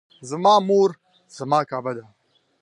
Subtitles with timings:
[0.29, 0.89] زما مور
[1.37, 2.05] زما کعبه ده